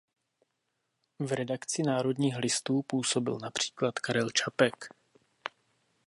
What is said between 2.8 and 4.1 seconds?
působil například